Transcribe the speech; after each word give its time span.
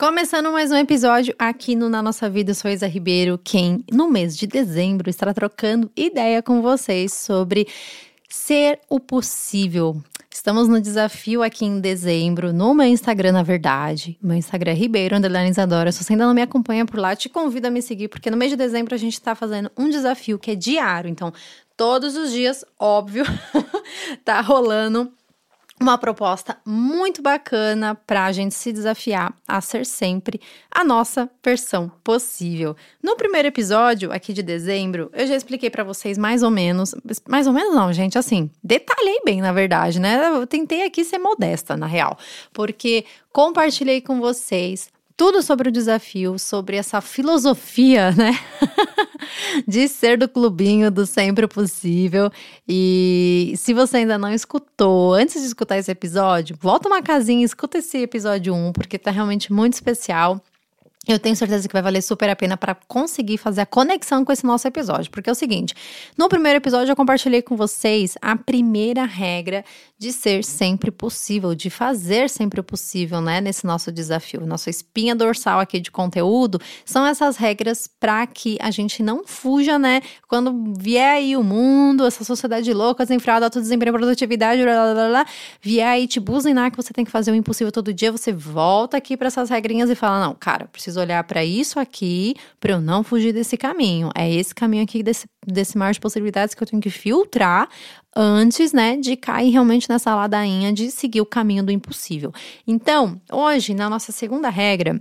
Começando 0.00 0.50
mais 0.50 0.72
um 0.72 0.76
episódio 0.76 1.34
aqui 1.38 1.76
no 1.76 1.90
Na 1.90 2.00
Nossa 2.00 2.30
Vida, 2.30 2.52
eu 2.52 2.54
sou 2.54 2.70
Isa 2.70 2.86
Ribeiro, 2.86 3.38
quem 3.44 3.84
no 3.92 4.10
mês 4.10 4.34
de 4.34 4.46
dezembro 4.46 5.10
estará 5.10 5.34
trocando 5.34 5.92
ideia 5.94 6.42
com 6.42 6.62
vocês 6.62 7.12
sobre 7.12 7.68
ser 8.26 8.80
o 8.88 8.98
possível. 8.98 10.02
Estamos 10.32 10.68
no 10.68 10.80
desafio 10.80 11.42
aqui 11.42 11.66
em 11.66 11.80
dezembro, 11.80 12.50
no 12.50 12.72
meu 12.72 12.86
Instagram, 12.86 13.32
na 13.32 13.42
verdade. 13.42 14.18
Meu 14.22 14.38
Instagram 14.38 14.70
é 14.70 14.74
Ribeiro, 14.74 15.16
Underline 15.16 15.50
Isadora. 15.50 15.92
Se 15.92 16.02
você 16.02 16.14
ainda 16.14 16.24
não 16.24 16.32
me 16.32 16.40
acompanha 16.40 16.86
por 16.86 16.98
lá, 16.98 17.14
te 17.14 17.28
convido 17.28 17.66
a 17.66 17.70
me 17.70 17.82
seguir, 17.82 18.08
porque 18.08 18.30
no 18.30 18.38
mês 18.38 18.50
de 18.50 18.56
dezembro 18.56 18.94
a 18.94 18.98
gente 18.98 19.12
está 19.12 19.34
fazendo 19.34 19.70
um 19.76 19.90
desafio 19.90 20.38
que 20.38 20.52
é 20.52 20.54
diário. 20.54 21.10
Então, 21.10 21.30
todos 21.76 22.16
os 22.16 22.32
dias, 22.32 22.64
óbvio, 22.78 23.24
tá 24.24 24.40
rolando 24.40 25.12
uma 25.80 25.96
proposta 25.96 26.58
muito 26.64 27.22
bacana 27.22 27.94
para 27.94 28.26
a 28.26 28.32
gente 28.32 28.54
se 28.54 28.70
desafiar 28.70 29.34
a 29.48 29.60
ser 29.62 29.86
sempre 29.86 30.38
a 30.70 30.84
nossa 30.84 31.28
versão 31.42 31.90
possível. 32.04 32.76
No 33.02 33.16
primeiro 33.16 33.48
episódio, 33.48 34.12
aqui 34.12 34.34
de 34.34 34.42
dezembro, 34.42 35.10
eu 35.14 35.26
já 35.26 35.34
expliquei 35.34 35.70
para 35.70 35.82
vocês 35.82 36.18
mais 36.18 36.42
ou 36.42 36.50
menos, 36.50 36.94
mais 37.26 37.46
ou 37.46 37.52
menos 37.54 37.74
não, 37.74 37.90
gente, 37.92 38.18
assim, 38.18 38.50
detalhei 38.62 39.20
bem, 39.24 39.40
na 39.40 39.52
verdade, 39.52 39.98
né? 39.98 40.28
Eu 40.28 40.46
tentei 40.46 40.84
aqui 40.84 41.02
ser 41.02 41.18
modesta, 41.18 41.76
na 41.76 41.86
real, 41.86 42.18
porque 42.52 43.06
compartilhei 43.32 44.02
com 44.02 44.20
vocês 44.20 44.90
tudo 45.20 45.42
sobre 45.42 45.68
o 45.68 45.72
desafio, 45.72 46.38
sobre 46.38 46.78
essa 46.78 47.02
filosofia, 47.02 48.10
né? 48.10 48.32
de 49.68 49.86
ser 49.86 50.16
do 50.16 50.26
clubinho 50.26 50.90
do 50.90 51.04
sempre 51.04 51.46
possível. 51.46 52.32
E 52.66 53.52
se 53.54 53.74
você 53.74 53.98
ainda 53.98 54.16
não 54.16 54.32
escutou, 54.32 55.12
antes 55.12 55.42
de 55.42 55.48
escutar 55.48 55.76
esse 55.76 55.90
episódio, 55.90 56.56
volta 56.58 56.88
uma 56.88 57.02
casinha 57.02 57.44
escuta 57.44 57.76
esse 57.76 57.98
episódio 57.98 58.54
1, 58.54 58.72
porque 58.72 58.98
tá 58.98 59.10
realmente 59.10 59.52
muito 59.52 59.74
especial. 59.74 60.40
Eu 61.08 61.18
tenho 61.18 61.34
certeza 61.34 61.66
que 61.66 61.72
vai 61.72 61.80
valer 61.80 62.02
super 62.02 62.28
a 62.28 62.36
pena 62.36 62.58
para 62.58 62.74
conseguir 62.74 63.38
fazer 63.38 63.62
a 63.62 63.66
conexão 63.66 64.22
com 64.22 64.30
esse 64.32 64.44
nosso 64.44 64.68
episódio, 64.68 65.10
porque 65.10 65.30
é 65.30 65.32
o 65.32 65.34
seguinte: 65.34 65.74
no 66.16 66.28
primeiro 66.28 66.58
episódio 66.58 66.92
eu 66.92 66.96
compartilhei 66.96 67.40
com 67.40 67.56
vocês 67.56 68.18
a 68.20 68.36
primeira 68.36 69.06
regra 69.06 69.64
de 69.98 70.12
ser 70.12 70.44
sempre 70.44 70.90
possível, 70.90 71.54
de 71.54 71.70
fazer 71.70 72.28
sempre 72.28 72.62
possível, 72.62 73.22
né, 73.22 73.40
nesse 73.40 73.66
nosso 73.66 73.90
desafio. 73.90 74.46
Nossa 74.46 74.68
espinha 74.68 75.14
dorsal 75.14 75.58
aqui 75.58 75.80
de 75.80 75.90
conteúdo 75.90 76.60
são 76.84 77.06
essas 77.06 77.38
regras 77.38 77.86
para 77.86 78.26
que 78.26 78.58
a 78.60 78.70
gente 78.70 79.02
não 79.02 79.26
fuja, 79.26 79.78
né, 79.78 80.02
quando 80.28 80.74
vier 80.78 81.14
aí 81.14 81.34
o 81.34 81.42
mundo, 81.42 82.04
essa 82.04 82.24
sociedade 82.24 82.72
louca, 82.74 83.04
desenfreada, 83.04 83.46
alto 83.46 83.60
desemprego, 83.60 83.96
produtividade, 83.96 84.62
blá, 84.62 84.72
blá, 84.72 84.94
blá, 84.94 85.08
blá, 85.08 85.26
vier 85.62 85.88
aí 85.88 86.06
te 86.06 86.20
buzinar 86.20 86.70
que 86.70 86.76
você 86.76 86.92
tem 86.92 87.06
que 87.06 87.10
fazer 87.10 87.30
o 87.30 87.34
impossível 87.34 87.72
todo 87.72 87.92
dia, 87.92 88.12
você 88.12 88.32
volta 88.32 88.98
aqui 88.98 89.16
para 89.16 89.28
essas 89.28 89.48
regrinhas 89.48 89.88
e 89.88 89.94
fala: 89.94 90.26
"Não, 90.26 90.34
cara, 90.34 90.66
preciso 90.66 90.99
olhar 91.00 91.24
para 91.24 91.44
isso 91.44 91.80
aqui 91.80 92.34
para 92.58 92.72
eu 92.72 92.80
não 92.80 93.02
fugir 93.02 93.32
desse 93.32 93.56
caminho. 93.56 94.10
É 94.14 94.30
esse 94.30 94.54
caminho 94.54 94.84
aqui 94.84 95.02
desse, 95.02 95.26
desse 95.46 95.76
mar 95.76 95.92
de 95.92 96.00
possibilidades 96.00 96.54
que 96.54 96.62
eu 96.62 96.66
tenho 96.66 96.82
que 96.82 96.90
filtrar 96.90 97.68
antes, 98.14 98.72
né, 98.72 98.96
de 98.96 99.16
cair 99.16 99.50
realmente 99.50 99.88
nessa 99.88 100.14
ladainha 100.14 100.72
de 100.72 100.90
seguir 100.90 101.20
o 101.20 101.26
caminho 101.26 101.62
do 101.62 101.72
impossível. 101.72 102.32
Então, 102.66 103.20
hoje, 103.32 103.74
na 103.74 103.88
nossa 103.88 104.12
segunda 104.12 104.48
regra, 104.48 105.00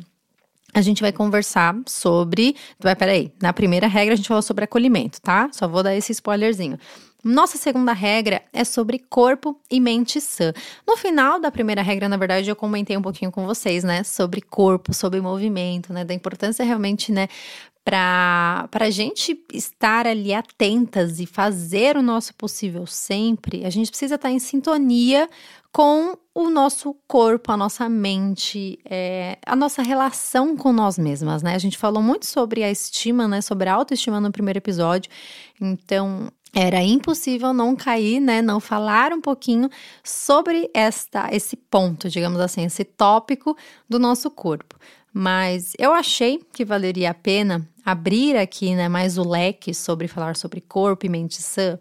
a 0.74 0.82
gente 0.82 1.02
vai 1.02 1.12
conversar 1.12 1.76
sobre. 1.88 2.56
Peraí, 2.98 3.32
na 3.42 3.52
primeira 3.52 3.88
regra 3.88 4.14
a 4.14 4.18
gente 4.18 4.28
falou 4.28 4.42
sobre 4.42 4.64
acolhimento, 4.64 5.20
tá? 5.22 5.50
Só 5.52 5.68
vou 5.68 5.82
dar 5.82 5.96
esse 5.96 6.12
spoilerzinho. 6.12 6.78
Nossa 7.24 7.58
segunda 7.58 7.92
regra 7.92 8.42
é 8.54 8.64
sobre 8.64 9.00
corpo 9.00 9.60
e 9.70 9.80
mente 9.80 10.22
sã. 10.22 10.54
No 10.88 10.96
final 10.96 11.40
da 11.40 11.52
primeira 11.52 11.82
regra, 11.82 12.08
na 12.08 12.18
verdade, 12.18 12.50
eu 12.50 12.56
comentei 12.56 12.96
um 12.96 13.02
pouquinho 13.02 13.32
com 13.32 13.46
vocês, 13.46 13.84
né, 13.84 14.04
sobre 14.04 14.42
corpo, 14.42 14.94
sobre 14.94 15.20
movimento, 15.20 15.92
né, 15.92 16.06
da 16.06 16.14
importância 16.14 16.64
realmente, 16.64 17.12
né, 17.12 17.28
para 17.84 18.70
a 18.72 18.90
gente 18.90 19.38
estar 19.52 20.06
ali 20.06 20.34
atentas 20.34 21.20
e 21.20 21.26
fazer 21.26 21.98
o 21.98 22.02
nosso 22.02 22.36
possível 22.36 22.86
sempre, 22.86 23.66
a 23.66 23.70
gente 23.70 23.90
precisa 23.90 24.16
estar 24.16 24.30
em 24.30 24.38
sintonia 24.38 25.28
com 25.72 26.16
o 26.34 26.50
nosso 26.50 26.96
corpo, 27.08 27.52
a 27.52 27.58
nossa 27.58 27.88
mente, 27.90 28.80
é, 28.86 29.38
a 29.46 29.56
nossa 29.56 29.82
relação 29.82 30.56
com 30.56 30.72
nós 30.72 30.98
mesmas, 30.98 31.44
né? 31.44 31.54
A 31.54 31.60
gente 31.60 31.78
falou 31.78 32.02
muito 32.02 32.26
sobre 32.26 32.64
a 32.64 32.72
estima, 32.72 33.28
né? 33.28 33.42
Sobre 33.42 33.70
a 33.70 33.74
autoestima 33.74 34.20
no 34.20 34.32
primeiro 34.32 34.58
episódio. 34.58 35.12
Então, 35.60 36.32
era 36.54 36.82
impossível 36.82 37.54
não 37.54 37.76
cair, 37.76 38.20
né, 38.20 38.42
não 38.42 38.60
falar 38.60 39.14
um 39.14 39.22
pouquinho 39.22 39.70
sobre 40.04 40.70
esta 40.74 41.30
esse 41.32 41.56
ponto, 41.56 42.10
digamos 42.10 42.40
assim, 42.40 42.64
esse 42.64 42.84
tópico 42.84 43.56
do 43.88 44.00
nosso 44.00 44.30
corpo. 44.32 44.76
Mas 45.14 45.74
eu 45.78 45.92
achei 45.94 46.42
que 46.54 46.64
valeria 46.66 47.12
a 47.12 47.14
pena 47.14 47.68
abrir 47.86 48.38
aqui, 48.38 48.76
né, 48.76 48.88
mais 48.88 49.18
o 49.18 49.28
leque 49.28 49.74
sobre 49.74 50.08
falar 50.08 50.36
sobre 50.36 50.62
corpo 50.62 51.06
e 51.06 51.10
mente 51.10 51.42
sã. 51.42 51.80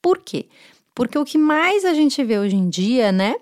Por 0.00 0.18
quê? 0.18 0.48
Porque 0.94 1.18
o 1.18 1.24
que 1.24 1.38
mais 1.38 1.84
a 1.84 1.94
gente 1.94 2.22
vê 2.24 2.38
hoje 2.38 2.56
em 2.56 2.68
dia, 2.68 3.12
né, 3.12 3.36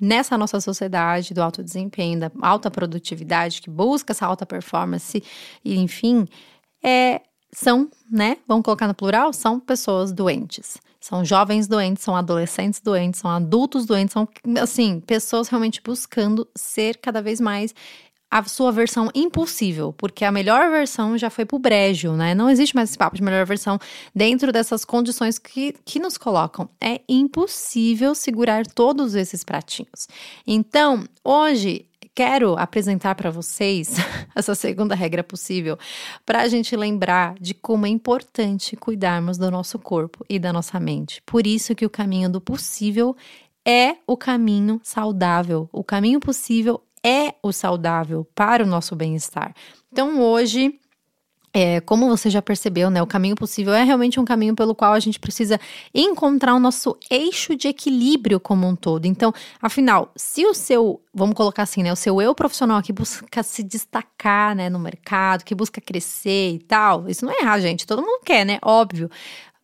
nessa 0.00 0.36
nossa 0.36 0.60
sociedade 0.60 1.32
do 1.32 1.42
alto 1.42 1.62
desempenho, 1.62 2.20
da 2.20 2.30
alta 2.42 2.70
produtividade, 2.70 3.62
que 3.62 3.70
busca 3.70 4.12
essa 4.12 4.26
alta 4.26 4.44
performance, 4.44 5.22
e 5.64 5.76
enfim, 5.78 6.26
é 6.82 7.22
são, 7.56 7.88
né? 8.10 8.36
Vamos 8.46 8.64
colocar 8.64 8.86
no 8.86 8.92
plural, 8.94 9.32
são 9.32 9.58
pessoas 9.58 10.12
doentes. 10.12 10.76
São 11.00 11.24
jovens 11.24 11.66
doentes, 11.66 12.04
são 12.04 12.14
adolescentes 12.14 12.80
doentes, 12.80 13.18
são 13.18 13.30
adultos 13.30 13.86
doentes, 13.86 14.12
são 14.12 14.28
assim, 14.60 15.00
pessoas 15.00 15.48
realmente 15.48 15.80
buscando 15.82 16.46
ser 16.54 16.98
cada 16.98 17.22
vez 17.22 17.40
mais 17.40 17.74
a 18.30 18.42
sua 18.44 18.70
versão 18.70 19.10
impossível, 19.14 19.94
porque 19.96 20.22
a 20.22 20.30
melhor 20.30 20.68
versão 20.70 21.16
já 21.16 21.30
foi 21.30 21.46
pro 21.46 21.58
brejo, 21.58 22.12
né? 22.12 22.34
Não 22.34 22.50
existe 22.50 22.76
mais 22.76 22.90
esse 22.90 22.98
papo 22.98 23.16
de 23.16 23.22
melhor 23.22 23.46
versão 23.46 23.78
dentro 24.14 24.52
dessas 24.52 24.84
condições 24.84 25.38
que, 25.38 25.74
que 25.82 25.98
nos 25.98 26.18
colocam. 26.18 26.68
É 26.78 27.00
impossível 27.08 28.14
segurar 28.14 28.66
todos 28.66 29.14
esses 29.14 29.42
pratinhos. 29.42 30.08
Então, 30.46 31.04
hoje 31.24 31.86
quero 32.16 32.56
apresentar 32.58 33.14
para 33.14 33.30
vocês 33.30 33.96
essa 34.34 34.54
segunda 34.54 34.94
regra 34.94 35.22
possível 35.22 35.78
para 36.24 36.40
a 36.40 36.48
gente 36.48 36.74
lembrar 36.74 37.34
de 37.38 37.52
como 37.52 37.84
é 37.84 37.90
importante 37.90 38.74
cuidarmos 38.74 39.36
do 39.36 39.50
nosso 39.50 39.78
corpo 39.78 40.24
e 40.26 40.38
da 40.38 40.50
nossa 40.50 40.80
mente. 40.80 41.22
Por 41.26 41.46
isso 41.46 41.74
que 41.74 41.84
o 41.84 41.90
caminho 41.90 42.30
do 42.30 42.40
possível 42.40 43.14
é 43.66 43.96
o 44.06 44.16
caminho 44.16 44.80
saudável. 44.82 45.68
O 45.70 45.84
caminho 45.84 46.18
possível 46.18 46.82
é 47.04 47.34
o 47.42 47.52
saudável 47.52 48.26
para 48.34 48.64
o 48.64 48.66
nosso 48.66 48.96
bem-estar. 48.96 49.54
Então 49.92 50.18
hoje 50.22 50.80
é, 51.58 51.80
como 51.80 52.06
você 52.06 52.28
já 52.28 52.42
percebeu, 52.42 52.90
né, 52.90 53.00
o 53.00 53.06
caminho 53.06 53.34
possível 53.34 53.72
é 53.72 53.82
realmente 53.82 54.20
um 54.20 54.26
caminho 54.26 54.54
pelo 54.54 54.74
qual 54.74 54.92
a 54.92 55.00
gente 55.00 55.18
precisa 55.18 55.58
encontrar 55.94 56.54
o 56.54 56.60
nosso 56.60 56.98
eixo 57.10 57.56
de 57.56 57.66
equilíbrio 57.66 58.38
como 58.38 58.68
um 58.68 58.76
todo. 58.76 59.06
Então, 59.06 59.32
afinal, 59.62 60.12
se 60.14 60.44
o 60.44 60.52
seu, 60.52 61.00
vamos 61.14 61.34
colocar 61.34 61.62
assim, 61.62 61.82
né, 61.82 61.90
o 61.90 61.96
seu 61.96 62.20
eu 62.20 62.34
profissional 62.34 62.82
que 62.82 62.92
busca 62.92 63.42
se 63.42 63.62
destacar, 63.62 64.54
né, 64.54 64.68
no 64.68 64.78
mercado, 64.78 65.44
que 65.44 65.54
busca 65.54 65.80
crescer 65.80 66.50
e 66.50 66.58
tal, 66.58 67.08
isso 67.08 67.24
não 67.24 67.32
é 67.32 67.38
errado, 67.40 67.62
gente, 67.62 67.86
todo 67.86 68.02
mundo 68.02 68.20
quer, 68.22 68.44
né, 68.44 68.58
óbvio 68.62 69.10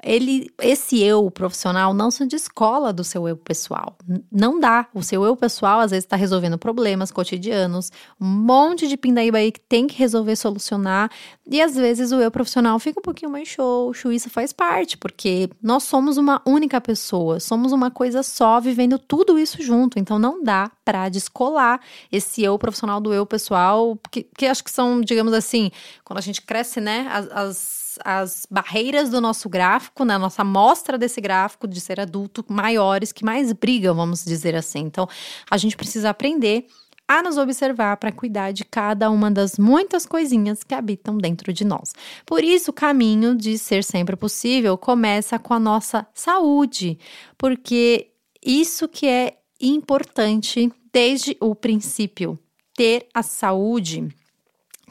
ele, 0.03 0.51
esse 0.61 1.01
eu 1.01 1.31
profissional 1.31 1.95
não 1.95 2.11
se 2.11 2.27
descola 2.27 2.93
do 2.93 3.05
seu 3.05 3.29
eu 3.29 3.37
pessoal. 3.37 3.97
Não 4.31 4.59
dá. 4.59 4.89
O 4.93 5.03
seu 5.03 5.25
eu 5.25 5.37
pessoal, 5.37 5.79
às 5.79 5.93
vezes, 5.93 6.05
está 6.05 6.17
resolvendo 6.17 6.59
problemas 6.59 7.13
cotidianos, 7.13 7.93
um 8.21 8.27
monte 8.27 8.89
de 8.89 8.97
pindaíba 8.97 9.39
aí 9.39 9.53
que 9.53 9.61
tem 9.61 9.87
que 9.87 9.97
resolver, 9.97 10.35
solucionar. 10.35 11.11
E 11.49 11.63
às 11.63 11.77
vezes 11.77 12.11
o 12.11 12.21
eu 12.21 12.31
profissional 12.31 12.79
fica 12.79 12.99
um 12.99 13.03
pouquinho 13.03 13.31
mais 13.31 13.49
xoxo. 13.49 14.11
Isso 14.11 14.29
faz 14.29 14.53
parte, 14.53 14.99
porque 14.99 15.49
nós 15.63 15.85
somos 15.85 16.17
uma 16.17 16.43
única 16.45 16.81
pessoa, 16.81 17.39
somos 17.39 17.71
uma 17.71 17.91
coisa 17.91 18.23
só, 18.23 18.61
vivendo 18.61 18.99
tudo 18.99 19.39
isso 19.39 19.63
junto. 19.63 19.99
Então 19.99 20.19
não 20.19 20.43
dá 20.43 20.71
para 20.85 21.09
descolar 21.09 21.81
esse 22.11 22.43
eu 22.43 22.59
profissional 22.59 23.01
do 23.01 23.15
eu 23.15 23.25
pessoal, 23.25 23.97
que, 24.11 24.25
que 24.37 24.47
acho 24.47 24.65
que 24.65 24.71
são, 24.71 25.01
digamos 25.01 25.33
assim, 25.33 25.71
quando 26.05 26.19
a 26.19 26.23
gente 26.23 26.43
cresce, 26.43 26.81
né, 26.81 27.09
as, 27.11 27.31
as 27.31 27.82
as, 28.05 28.47
barreiras 28.51 29.11
do 29.11 29.21
nosso 29.21 29.49
gráfico, 29.49 30.05
na 30.05 30.15
né, 30.15 30.19
nossa 30.19 30.43
amostra 30.43 30.99
desse 30.99 31.21
gráfico 31.21 31.67
de 31.67 31.81
ser 31.81 32.01
adulto 32.01 32.45
maiores, 32.49 33.13
que 33.13 33.25
mais 33.25 33.53
brigam, 33.53 33.95
vamos 33.95 34.25
dizer 34.25 34.55
assim. 34.55 34.81
Então, 34.81 35.09
a 35.51 35.57
gente 35.57 35.77
precisa 35.77 36.11
aprender 36.11 36.67
a 37.07 37.23
nos 37.23 37.37
observar 37.37 37.97
para 37.97 38.13
cuidar 38.13 38.53
de 38.53 38.65
cada 38.65 39.11
uma 39.11 39.31
das 39.31 39.59
muitas 39.59 40.07
coisinhas 40.07 40.63
que 40.63 40.75
habitam 40.75 41.19
dentro 41.19 41.53
de 41.53 41.65
nós. 41.65 41.93
Por 42.25 42.43
isso, 42.43 42.71
o 42.71 42.75
caminho 42.75 43.35
de 43.35 43.59
ser 43.59 43.85
sempre 43.85 44.17
possível 44.17 44.79
começa 44.79 45.39
com 45.39 45.53
a 45.53 45.61
nossa 45.61 46.07
saúde, 46.15 46.99
porque 47.37 48.09
isso 48.45 48.89
que 48.89 49.07
é 49.07 49.37
importante 49.61 50.73
desde 50.93 51.37
o 51.41 51.55
princípio, 51.55 52.39
ter 52.75 53.07
a 53.15 53.23
saúde 53.23 54.09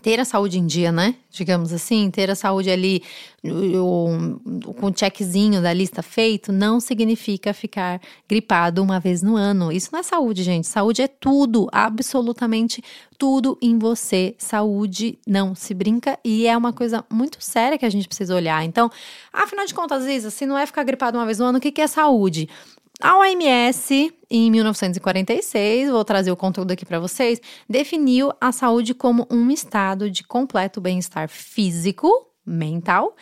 ter 0.02 0.20
a 0.20 0.26
saúde 0.26 0.60
em 0.60 0.66
dia, 0.66 0.92
né? 0.92 1.16
Digamos 1.30 1.72
assim, 1.72 2.10
ter 2.10 2.30
a 2.30 2.36
saúde 2.36 2.70
ali 2.70 3.04
com 3.42 4.88
o 4.88 4.94
checkzinho 4.96 5.62
da 5.62 5.72
lista 5.74 6.02
feito, 6.02 6.52
não 6.52 6.80
significa 6.80 7.54
ficar 7.54 8.02
gripado 8.28 8.84
uma 8.84 9.00
vez 9.00 9.22
no 9.22 9.36
ano. 9.36 9.72
Isso 9.72 9.90
não 9.92 10.00
é 10.00 10.04
saúde, 10.04 10.44
gente. 10.44 10.68
Saúde 10.68 11.02
é 11.02 11.08
tudo, 11.08 11.68
absolutamente 11.72 12.84
tudo 13.18 13.58
em 13.62 13.78
você. 13.78 14.36
Saúde 14.38 15.18
não 15.28 15.54
se 15.54 15.74
brinca 15.74 16.18
e 16.24 16.48
é 16.48 16.58
uma 16.58 16.74
coisa 16.74 17.06
muito 17.10 17.38
séria 17.40 17.78
que 17.78 17.86
a 17.86 17.90
gente 17.90 18.08
precisa 18.08 18.36
olhar. 18.36 18.64
Então, 18.64 18.90
afinal 19.32 19.66
de 19.66 19.74
contas, 19.74 20.06
Isa, 20.06 20.30
se 20.30 20.46
não 20.46 20.58
é 20.58 20.66
ficar 20.66 20.84
gripado 20.84 21.18
uma 21.18 21.26
vez 21.26 21.40
no 21.40 21.46
ano, 21.46 21.58
o 21.58 21.62
que 21.62 21.82
é 21.82 21.88
saúde? 21.88 22.50
A 23.02 23.18
OMS, 23.18 24.14
em 24.30 24.52
1946, 24.52 25.90
vou 25.90 26.06
trazer 26.06 26.32
o 26.32 26.38
conteúdo 26.38 26.72
aqui 26.72 26.86
para 26.86 27.00
vocês, 27.00 27.42
definiu 27.68 28.32
a 28.40 28.52
saúde 28.52 28.94
como 28.94 29.28
um 29.32 29.50
estado 29.50 30.08
de 30.10 30.24
completo 30.24 30.80
bem-estar 30.80 31.28
físico, 31.28 32.08
mental 32.46 33.16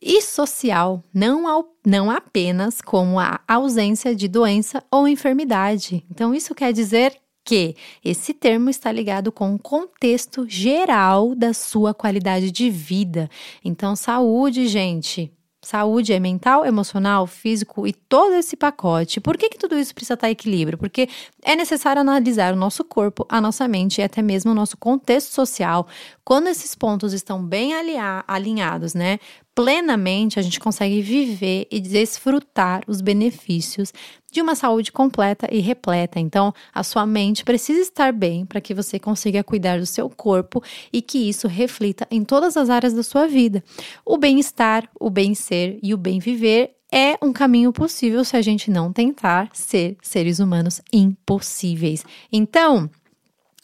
e 0.00 0.22
social, 0.22 1.02
não, 1.12 1.48
ao, 1.48 1.74
não 1.84 2.08
apenas 2.08 2.80
como 2.80 3.18
a 3.18 3.40
ausência 3.48 4.14
de 4.14 4.28
doença 4.28 4.80
ou 4.92 5.08
enfermidade. 5.08 6.04
Então, 6.08 6.32
isso 6.32 6.54
quer 6.54 6.72
dizer 6.72 7.16
que 7.44 7.74
esse 8.04 8.32
termo 8.32 8.70
está 8.70 8.92
ligado 8.92 9.32
com 9.32 9.54
o 9.54 9.58
contexto 9.58 10.48
geral 10.48 11.34
da 11.34 11.52
sua 11.52 11.92
qualidade 11.92 12.52
de 12.52 12.70
vida. 12.70 13.28
Então, 13.64 13.96
saúde, 13.96 14.68
gente, 14.68 15.32
Saúde 15.66 16.12
é 16.12 16.20
mental, 16.20 16.64
emocional, 16.64 17.26
físico 17.26 17.88
e 17.88 17.92
todo 17.92 18.34
esse 18.34 18.56
pacote. 18.56 19.20
Por 19.20 19.36
que, 19.36 19.48
que 19.48 19.58
tudo 19.58 19.76
isso 19.76 19.92
precisa 19.92 20.14
estar 20.14 20.28
em 20.28 20.30
equilíbrio? 20.30 20.78
Porque 20.78 21.08
é 21.42 21.56
necessário 21.56 22.00
analisar 22.00 22.52
o 22.52 22.56
nosso 22.56 22.84
corpo, 22.84 23.26
a 23.28 23.40
nossa 23.40 23.66
mente 23.66 24.00
e 24.00 24.04
até 24.04 24.22
mesmo 24.22 24.52
o 24.52 24.54
nosso 24.54 24.76
contexto 24.76 25.34
social. 25.34 25.88
Quando 26.24 26.46
esses 26.46 26.72
pontos 26.76 27.12
estão 27.12 27.44
bem 27.44 27.72
alinhados, 27.74 28.94
né? 28.94 29.18
Plenamente, 29.56 30.38
a 30.38 30.42
gente 30.42 30.60
consegue 30.60 31.00
viver 31.00 31.66
e 31.70 31.80
desfrutar 31.80 32.82
os 32.86 33.00
benefícios 33.00 33.90
de 34.30 34.42
uma 34.42 34.54
saúde 34.54 34.92
completa 34.92 35.48
e 35.50 35.60
repleta. 35.60 36.20
Então, 36.20 36.52
a 36.74 36.82
sua 36.82 37.06
mente 37.06 37.42
precisa 37.42 37.80
estar 37.80 38.12
bem 38.12 38.44
para 38.44 38.60
que 38.60 38.74
você 38.74 38.98
consiga 38.98 39.42
cuidar 39.42 39.78
do 39.78 39.86
seu 39.86 40.10
corpo 40.10 40.62
e 40.92 41.00
que 41.00 41.26
isso 41.26 41.48
reflita 41.48 42.06
em 42.10 42.22
todas 42.22 42.54
as 42.54 42.68
áreas 42.68 42.92
da 42.92 43.02
sua 43.02 43.26
vida. 43.26 43.64
O 44.04 44.18
bem-estar, 44.18 44.90
o 45.00 45.08
bem-ser 45.08 45.78
e 45.82 45.94
o 45.94 45.96
bem-viver 45.96 46.72
é 46.92 47.16
um 47.22 47.32
caminho 47.32 47.72
possível 47.72 48.26
se 48.26 48.36
a 48.36 48.42
gente 48.42 48.70
não 48.70 48.92
tentar 48.92 49.48
ser 49.54 49.96
seres 50.02 50.38
humanos 50.38 50.82
impossíveis. 50.92 52.04
Então, 52.30 52.90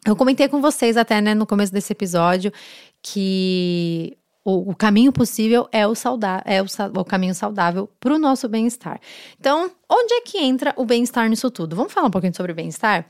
eu 0.07 0.17
comentei 0.17 0.49
com 0.49 0.63
vocês 0.63 0.97
até 0.97 1.21
né, 1.21 1.35
no 1.35 1.47
começo 1.47 1.71
desse 1.71 1.93
episódio 1.93 2.51
que 3.03 4.17
o, 4.45 4.71
o, 4.71 4.75
caminho 4.75 5.13
possível 5.13 5.69
é 5.71 5.87
o, 5.87 5.95
saudável, 5.95 6.43
é 6.45 6.61
o, 6.61 6.67
o 6.99 7.05
caminho 7.05 7.35
saudável 7.35 7.89
para 8.01 8.15
o 8.15 8.19
nosso 8.19 8.49
bem-estar. 8.49 9.01
Então, 9.39 9.71
onde 9.89 10.15
é 10.15 10.21
que 10.23 10.39
entra 10.39 10.75
o 10.77 10.85
bem-estar 10.85 11.29
nisso 11.29 11.49
tudo? 11.49 11.77
Vamos 11.77 11.93
falar 11.93 12.09
um 12.09 12.11
pouquinho 12.11 12.35
sobre 12.35 12.53
bem-estar? 12.53 13.07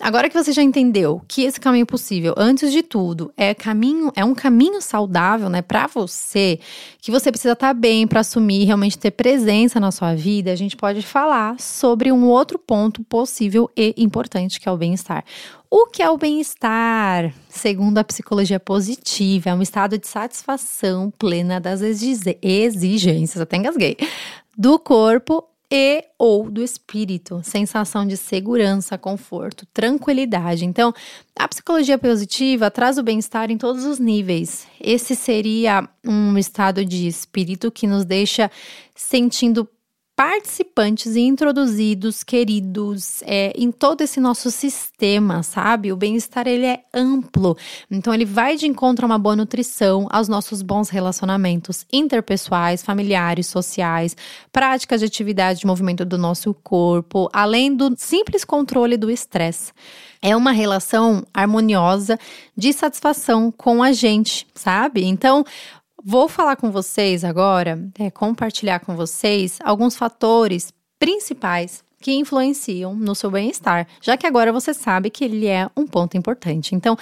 Agora 0.00 0.30
que 0.30 0.42
você 0.42 0.52
já 0.52 0.62
entendeu 0.62 1.20
que 1.28 1.42
esse 1.42 1.60
caminho 1.60 1.84
possível, 1.84 2.34
antes 2.36 2.72
de 2.72 2.82
tudo, 2.82 3.30
é 3.36 3.52
caminho, 3.52 4.10
é 4.16 4.24
um 4.24 4.34
caminho 4.34 4.80
saudável, 4.80 5.50
né, 5.50 5.60
para 5.60 5.86
você, 5.86 6.58
que 6.98 7.10
você 7.10 7.30
precisa 7.30 7.52
estar 7.52 7.68
tá 7.68 7.74
bem 7.74 8.06
para 8.06 8.20
assumir, 8.20 8.64
realmente 8.64 8.98
ter 8.98 9.10
presença 9.10 9.78
na 9.78 9.90
sua 9.90 10.14
vida, 10.14 10.50
a 10.50 10.56
gente 10.56 10.76
pode 10.76 11.02
falar 11.02 11.60
sobre 11.60 12.10
um 12.10 12.24
outro 12.24 12.58
ponto 12.58 13.04
possível 13.04 13.70
e 13.76 13.94
importante 13.98 14.58
que 14.58 14.68
é 14.68 14.72
o 14.72 14.78
bem-estar. 14.78 15.24
O 15.72 15.86
que 15.86 16.02
é 16.02 16.10
o 16.10 16.18
bem-estar? 16.18 17.32
Segundo 17.48 17.98
a 17.98 18.02
psicologia 18.02 18.58
positiva, 18.58 19.50
é 19.50 19.54
um 19.54 19.62
estado 19.62 19.96
de 19.96 20.08
satisfação 20.08 21.12
plena 21.16 21.60
das 21.60 21.80
exigências, 21.80 23.40
até 23.40 23.56
engasguei, 23.56 23.96
do 24.58 24.80
corpo 24.80 25.44
e 25.70 26.02
ou 26.18 26.50
do 26.50 26.60
espírito, 26.60 27.40
sensação 27.44 28.04
de 28.04 28.16
segurança, 28.16 28.98
conforto, 28.98 29.64
tranquilidade. 29.72 30.64
Então, 30.64 30.92
a 31.38 31.46
psicologia 31.46 31.96
positiva 31.96 32.68
traz 32.68 32.98
o 32.98 33.02
bem-estar 33.04 33.48
em 33.48 33.56
todos 33.56 33.84
os 33.84 34.00
níveis. 34.00 34.66
Esse 34.80 35.14
seria 35.14 35.88
um 36.04 36.36
estado 36.36 36.84
de 36.84 37.06
espírito 37.06 37.70
que 37.70 37.86
nos 37.86 38.04
deixa 38.04 38.50
sentindo 38.96 39.68
participantes 40.20 41.16
e 41.16 41.20
introduzidos, 41.20 42.22
queridos, 42.22 43.22
é, 43.22 43.54
em 43.56 43.72
todo 43.72 44.02
esse 44.02 44.20
nosso 44.20 44.50
sistema, 44.50 45.42
sabe? 45.42 45.90
O 45.90 45.96
bem-estar 45.96 46.46
ele 46.46 46.66
é 46.66 46.80
amplo, 46.92 47.56
então 47.90 48.12
ele 48.12 48.26
vai 48.26 48.54
de 48.54 48.66
encontro 48.66 49.06
a 49.06 49.08
uma 49.08 49.18
boa 49.18 49.34
nutrição, 49.34 50.06
aos 50.10 50.28
nossos 50.28 50.60
bons 50.60 50.90
relacionamentos 50.90 51.86
interpessoais, 51.90 52.82
familiares, 52.82 53.46
sociais, 53.46 54.14
práticas 54.52 55.00
de 55.00 55.06
atividade 55.06 55.60
de 55.60 55.66
movimento 55.66 56.04
do 56.04 56.18
nosso 56.18 56.52
corpo, 56.52 57.30
além 57.32 57.74
do 57.74 57.94
simples 57.96 58.44
controle 58.44 58.98
do 58.98 59.10
estresse. 59.10 59.72
É 60.20 60.36
uma 60.36 60.52
relação 60.52 61.24
harmoniosa 61.32 62.18
de 62.54 62.74
satisfação 62.74 63.50
com 63.50 63.82
a 63.82 63.90
gente, 63.90 64.46
sabe? 64.54 65.02
Então, 65.02 65.46
Vou 66.02 66.28
falar 66.28 66.56
com 66.56 66.70
vocês 66.70 67.24
agora, 67.24 67.78
é, 67.98 68.10
compartilhar 68.10 68.80
com 68.80 68.96
vocês 68.96 69.58
alguns 69.62 69.94
fatores 69.94 70.72
principais 70.98 71.84
que 72.00 72.12
influenciam 72.12 72.94
no 72.94 73.14
seu 73.14 73.30
bem-estar, 73.30 73.86
já 74.00 74.16
que 74.16 74.26
agora 74.26 74.50
você 74.50 74.72
sabe 74.72 75.10
que 75.10 75.24
ele 75.24 75.46
é 75.46 75.68
um 75.76 75.86
ponto 75.86 76.16
importante. 76.16 76.74
Então, 76.74 76.96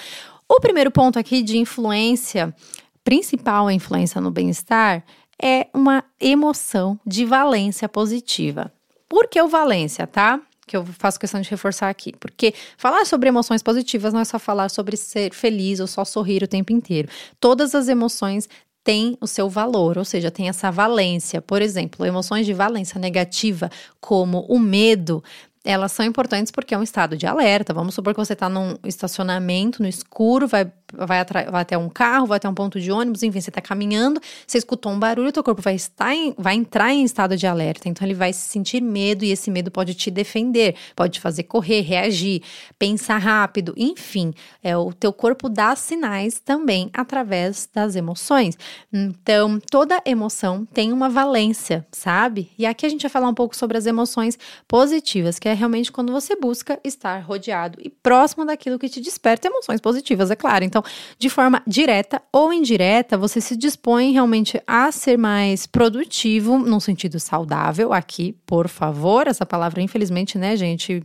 o 0.49 0.59
primeiro 0.59 0.91
ponto 0.91 1.17
aqui 1.17 1.41
de 1.41 1.57
influência, 1.57 2.53
principal 3.01 3.71
influência 3.71 4.19
no 4.19 4.31
bem-estar, 4.31 5.05
é 5.41 5.67
uma 5.73 6.03
emoção 6.19 6.99
de 7.05 7.23
valência 7.23 7.87
positiva. 7.87 8.73
Por 9.07 9.27
que 9.29 9.41
o 9.41 9.47
valência, 9.47 10.05
tá? 10.05 10.41
que 10.69 10.77
eu 10.77 10.85
faço 10.85 11.19
questão 11.19 11.41
de 11.41 11.49
reforçar 11.49 11.89
aqui. 11.89 12.13
Porque 12.19 12.53
falar 12.77 13.03
sobre 13.03 13.27
emoções 13.27 13.63
positivas 13.63 14.13
não 14.13 14.19
é 14.19 14.25
só 14.25 14.37
falar 14.37 14.69
sobre 14.69 14.95
ser 14.95 15.33
feliz 15.33 15.79
ou 15.79 15.87
só 15.87 16.05
sorrir 16.05 16.43
o 16.43 16.47
tempo 16.47 16.71
inteiro. 16.71 17.09
Todas 17.39 17.73
as 17.73 17.87
emoções 17.87 18.47
tem 18.83 19.17
o 19.21 19.27
seu 19.27 19.49
valor, 19.49 19.97
ou 19.97 20.05
seja, 20.05 20.31
tem 20.31 20.49
essa 20.49 20.71
valência. 20.71 21.41
Por 21.41 21.61
exemplo, 21.61 22.05
emoções 22.05 22.45
de 22.45 22.53
valência 22.53 22.99
negativa, 22.99 23.69
como 23.99 24.45
o 24.49 24.57
medo, 24.59 25.23
elas 25.63 25.91
são 25.91 26.05
importantes 26.05 26.51
porque 26.51 26.73
é 26.73 26.77
um 26.77 26.83
estado 26.83 27.17
de 27.17 27.27
alerta. 27.27 27.73
Vamos 27.73 27.93
supor 27.93 28.13
que 28.13 28.19
você 28.19 28.33
está 28.33 28.49
num 28.49 28.75
estacionamento 28.83 29.81
no 29.81 29.87
escuro, 29.87 30.47
vai, 30.47 30.71
vai, 30.93 31.23
vai, 31.25 31.61
até 31.61 31.77
um 31.77 31.89
carro, 31.89 32.27
vai 32.27 32.37
até 32.37 32.49
um 32.49 32.53
ponto 32.53 32.79
de 32.79 32.91
ônibus, 32.91 33.23
enfim, 33.23 33.39
você 33.39 33.49
está 33.49 33.61
caminhando, 33.61 34.21
você 34.45 34.57
escutou 34.57 34.91
um 34.91 34.99
barulho, 34.99 35.31
teu 35.31 35.43
corpo 35.43 35.61
vai, 35.61 35.75
estar 35.75 36.13
em, 36.13 36.33
vai 36.37 36.55
entrar 36.55 36.93
em 36.93 37.03
estado 37.03 37.37
de 37.37 37.47
alerta. 37.47 37.87
Então 37.87 38.07
ele 38.07 38.13
vai 38.13 38.33
sentir 38.33 38.81
medo 38.81 39.23
e 39.23 39.31
esse 39.31 39.51
medo 39.51 39.71
pode 39.71 39.93
te 39.93 40.09
defender, 40.09 40.75
pode 40.95 41.13
te 41.13 41.19
fazer 41.19 41.43
correr, 41.43 41.81
reagir, 41.81 42.41
pensar 42.77 43.17
rápido, 43.17 43.73
enfim, 43.77 44.33
é 44.63 44.75
o 44.77 44.93
teu 44.93 45.13
corpo 45.13 45.49
dá 45.49 45.75
sinais 45.75 46.39
também 46.39 46.89
através 46.93 47.69
das 47.73 47.95
emoções. 47.95 48.57
Então 48.91 49.59
toda 49.69 50.01
emoção 50.05 50.65
tem 50.65 50.91
uma 50.91 51.09
valência, 51.09 51.85
sabe? 51.91 52.49
E 52.57 52.65
aqui 52.65 52.85
a 52.85 52.89
gente 52.89 53.01
vai 53.01 53.09
falar 53.09 53.27
um 53.27 53.33
pouco 53.33 53.55
sobre 53.55 53.77
as 53.77 53.85
emoções 53.85 54.37
positivas, 54.67 55.39
que 55.39 55.47
é 55.47 55.53
realmente 55.53 55.91
quando 55.91 56.11
você 56.11 56.35
busca 56.35 56.79
estar 56.83 57.19
rodeado 57.19 57.79
e 57.81 57.89
próximo 57.89 58.45
daquilo 58.45 58.79
que 58.79 58.89
te 58.89 59.01
desperta 59.01 59.47
emoções 59.47 59.81
positivas, 59.81 60.31
é 60.31 60.35
claro. 60.35 60.63
Então, 60.63 60.78
de 61.17 61.29
forma 61.29 61.61
direta 61.65 62.21
ou 62.31 62.53
indireta, 62.53 63.17
você 63.17 63.39
se 63.41 63.55
dispõe 63.55 64.11
realmente 64.11 64.61
a 64.65 64.91
ser 64.91 65.17
mais 65.17 65.65
produtivo, 65.65 66.57
num 66.57 66.79
sentido 66.79 67.19
saudável, 67.19 67.93
aqui, 67.93 68.35
por 68.45 68.67
favor, 68.67 69.27
essa 69.27 69.45
palavra, 69.45 69.81
infelizmente, 69.81 70.37
né, 70.37 70.55
gente, 70.55 71.03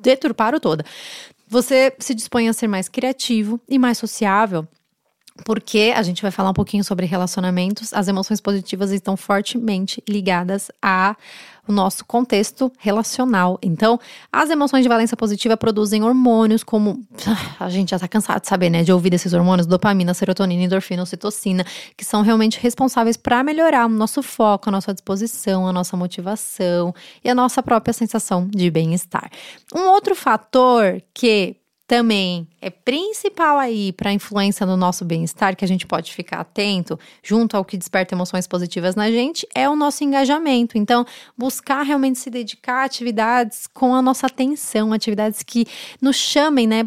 deturparam 0.00 0.58
toda. 0.58 0.84
Você 1.48 1.92
se 1.98 2.14
dispõe 2.14 2.48
a 2.48 2.52
ser 2.52 2.66
mais 2.66 2.88
criativo 2.88 3.60
e 3.68 3.78
mais 3.78 3.98
sociável 3.98 4.66
porque 5.44 5.92
a 5.94 6.02
gente 6.02 6.22
vai 6.22 6.30
falar 6.30 6.50
um 6.50 6.54
pouquinho 6.54 6.84
sobre 6.84 7.06
relacionamentos, 7.06 7.92
as 7.92 8.08
emoções 8.08 8.40
positivas 8.40 8.90
estão 8.90 9.16
fortemente 9.16 10.02
ligadas 10.08 10.70
a 10.80 11.16
o 11.68 11.72
nosso 11.72 12.04
contexto 12.04 12.72
relacional. 12.78 13.58
Então, 13.60 13.98
as 14.32 14.50
emoções 14.50 14.82
de 14.82 14.88
valência 14.88 15.16
positiva 15.16 15.56
produzem 15.56 16.02
hormônios 16.02 16.62
como 16.62 17.04
a 17.58 17.68
gente 17.68 17.90
já 17.90 17.98
tá 17.98 18.06
cansado 18.06 18.40
de 18.40 18.48
saber, 18.48 18.70
né, 18.70 18.84
de 18.84 18.92
ouvir 18.92 19.10
desses 19.10 19.32
hormônios, 19.32 19.66
dopamina, 19.66 20.14
serotonina, 20.14 20.62
endorfina, 20.62 21.02
ocitocina, 21.02 21.64
que 21.96 22.04
são 22.04 22.22
realmente 22.22 22.60
responsáveis 22.60 23.16
para 23.16 23.42
melhorar 23.42 23.86
o 23.86 23.88
nosso 23.88 24.22
foco, 24.22 24.68
a 24.68 24.72
nossa 24.72 24.94
disposição, 24.94 25.66
a 25.66 25.72
nossa 25.72 25.96
motivação 25.96 26.94
e 27.24 27.28
a 27.28 27.34
nossa 27.34 27.62
própria 27.62 27.92
sensação 27.92 28.48
de 28.48 28.70
bem-estar. 28.70 29.30
Um 29.74 29.88
outro 29.88 30.14
fator 30.14 31.02
que 31.12 31.56
também 31.86 32.48
é 32.60 32.68
principal 32.68 33.58
aí 33.58 33.92
para 33.92 34.10
a 34.10 34.12
influência 34.12 34.66
no 34.66 34.76
nosso 34.76 35.04
bem-estar, 35.04 35.54
que 35.54 35.64
a 35.64 35.68
gente 35.68 35.86
pode 35.86 36.12
ficar 36.12 36.40
atento, 36.40 36.98
junto 37.22 37.56
ao 37.56 37.64
que 37.64 37.76
desperta 37.76 38.14
emoções 38.14 38.46
positivas 38.46 38.96
na 38.96 39.10
gente, 39.10 39.46
é 39.54 39.68
o 39.68 39.76
nosso 39.76 40.02
engajamento. 40.02 40.76
Então, 40.76 41.06
buscar 41.38 41.82
realmente 41.82 42.18
se 42.18 42.28
dedicar 42.28 42.82
a 42.82 42.84
atividades 42.84 43.68
com 43.68 43.94
a 43.94 44.02
nossa 44.02 44.26
atenção, 44.26 44.92
atividades 44.92 45.44
que 45.44 45.64
nos 46.00 46.16
chamem, 46.16 46.66
né? 46.66 46.82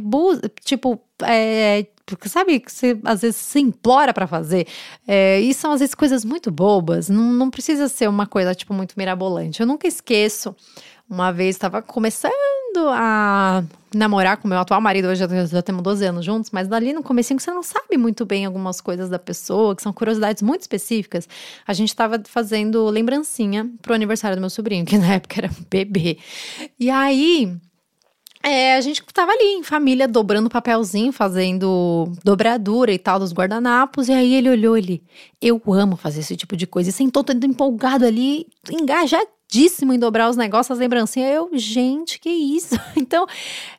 tipo, 0.66 1.00
é, 1.24 1.88
porque 2.06 2.28
sabe 2.28 2.60
que 2.60 2.72
você 2.72 3.00
às 3.06 3.22
vezes 3.22 3.38
se 3.38 3.60
implora 3.60 4.14
para 4.14 4.28
fazer. 4.28 4.68
É, 5.08 5.40
e 5.40 5.54
são 5.54 5.72
às 5.72 5.80
vezes 5.80 5.96
coisas 5.96 6.26
muito 6.26 6.52
bobas, 6.52 7.08
não, 7.08 7.32
não 7.32 7.50
precisa 7.50 7.88
ser 7.88 8.10
uma 8.10 8.28
coisa 8.28 8.54
tipo 8.54 8.74
muito 8.74 8.96
mirabolante. 8.98 9.62
Eu 9.62 9.68
nunca 9.68 9.88
esqueço, 9.88 10.54
uma 11.10 11.32
vez 11.32 11.56
estava 11.56 11.82
começando 11.82 12.59
a 12.90 13.64
namorar 13.94 14.38
com 14.38 14.48
meu 14.48 14.60
atual 14.60 14.80
marido, 14.80 15.08
hoje 15.08 15.20
já, 15.20 15.46
já 15.46 15.62
temos 15.62 15.82
12 15.82 16.06
anos 16.06 16.26
juntos, 16.26 16.52
mas 16.52 16.68
dali 16.68 16.94
no 16.94 17.02
comecinho 17.02 17.40
você 17.40 17.52
não 17.52 17.64
sabe 17.64 17.98
muito 17.98 18.26
bem 18.26 18.46
algumas 18.46 18.80
coisas 18.80 19.10
da 19.10 19.18
pessoa, 19.18 19.76
que 19.76 19.82
são 19.82 19.92
curiosidades 19.92 20.44
muito 20.44 20.62
específicas. 20.62 21.28
A 21.66 21.74
gente 21.74 21.90
estava 21.90 22.22
fazendo 22.26 22.86
lembrancinha 22.86 23.70
pro 23.82 23.94
aniversário 23.94 24.38
do 24.38 24.42
meu 24.42 24.50
sobrinho, 24.50 24.86
que 24.86 24.98
na 24.98 25.16
época 25.16 25.40
era 25.40 25.50
bebê. 25.70 26.18
E 26.80 26.90
aí, 26.90 27.58
é, 28.44 28.76
a 28.76 28.82
gente 28.82 29.04
tava 29.14 29.32
ali 29.32 29.56
em 29.56 29.64
família, 29.64 30.08
dobrando 30.08 30.50
papelzinho, 30.50 31.12
fazendo 31.12 32.12
dobradura 32.24 32.92
e 32.92 32.98
tal 32.98 33.20
dos 33.20 33.34
guardanapos. 33.34 34.08
E 34.08 34.14
aí 34.14 34.34
ele 34.34 34.50
olhou 34.50 34.78
ele, 34.78 35.04
eu 35.42 35.62
amo 35.68 35.98
fazer 35.98 36.22
esse 36.22 36.38
tipo 36.38 36.56
de 36.56 36.66
coisa. 36.66 36.90
E 36.90 36.94
sentou 36.94 37.24
todo 37.24 37.44
empolgado 37.44 38.06
ali, 38.06 38.48
engajadíssimo 39.50 39.92
em 39.94 40.00
dobrar 40.00 40.30
os 40.30 40.38
negócios, 40.38 40.72
as 40.72 40.80
lembrancinhas. 40.80 41.32
Eu, 41.32 41.50
gente, 41.54 42.20
que 42.20 42.30
isso? 42.30 42.76
Então, 42.96 43.26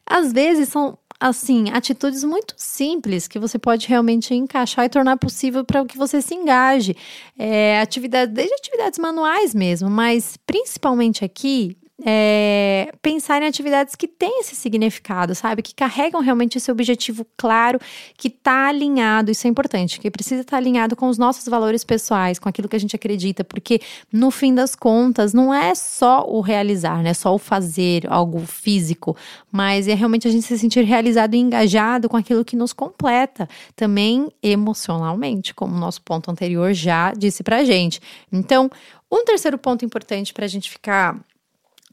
às 0.04 0.32
vezes 0.32 0.68
são 0.68 0.98
assim, 1.20 1.70
atitudes 1.70 2.24
muito 2.24 2.54
simples 2.56 3.28
que 3.28 3.38
você 3.38 3.58
pode 3.58 3.86
realmente 3.86 4.34
encaixar 4.34 4.86
e 4.86 4.88
tornar 4.88 5.18
possível 5.18 5.62
para 5.62 5.84
que 5.84 5.98
você 5.98 6.22
se 6.22 6.34
engaje. 6.34 6.96
É, 7.38 7.78
atividade, 7.80 8.32
desde 8.32 8.54
atividades 8.54 8.98
manuais 8.98 9.54
mesmo, 9.54 9.90
mas 9.90 10.38
principalmente 10.46 11.22
aqui, 11.22 11.76
é, 12.04 12.92
pensar 13.02 13.42
em 13.42 13.46
atividades 13.46 13.94
que 13.94 14.08
têm 14.08 14.40
esse 14.40 14.56
significado, 14.56 15.34
sabe? 15.34 15.62
Que 15.62 15.74
carregam 15.74 16.20
realmente 16.20 16.58
esse 16.58 16.70
objetivo 16.70 17.26
claro, 17.36 17.78
que 18.16 18.28
está 18.28 18.68
alinhado, 18.68 19.30
isso 19.30 19.46
é 19.46 19.50
importante, 19.50 20.00
que 20.00 20.10
precisa 20.10 20.42
estar 20.42 20.52
tá 20.52 20.56
alinhado 20.56 20.96
com 20.96 21.08
os 21.08 21.18
nossos 21.18 21.46
valores 21.46 21.84
pessoais, 21.84 22.38
com 22.38 22.48
aquilo 22.48 22.68
que 22.68 22.76
a 22.76 22.80
gente 22.80 22.96
acredita, 22.96 23.44
porque 23.44 23.80
no 24.12 24.30
fim 24.30 24.54
das 24.54 24.74
contas 24.74 25.34
não 25.34 25.52
é 25.52 25.74
só 25.74 26.24
o 26.28 26.40
realizar, 26.40 27.02
né? 27.02 27.14
Só 27.14 27.34
o 27.34 27.38
fazer 27.38 28.06
algo 28.10 28.40
físico, 28.40 29.16
mas 29.50 29.88
é 29.88 29.94
realmente 29.94 30.26
a 30.26 30.30
gente 30.30 30.46
se 30.46 30.58
sentir 30.58 30.84
realizado 30.84 31.34
e 31.34 31.38
engajado 31.38 32.08
com 32.08 32.16
aquilo 32.16 32.44
que 32.44 32.56
nos 32.56 32.72
completa, 32.72 33.48
também 33.76 34.28
emocionalmente, 34.42 35.54
como 35.54 35.74
o 35.74 35.78
nosso 35.78 36.02
ponto 36.02 36.30
anterior 36.30 36.72
já 36.72 37.12
disse 37.12 37.42
pra 37.42 37.64
gente. 37.64 38.00
Então, 38.32 38.70
um 39.10 39.24
terceiro 39.24 39.58
ponto 39.58 39.84
importante 39.84 40.32
para 40.32 40.44
a 40.44 40.48
gente 40.48 40.70
ficar 40.70 41.18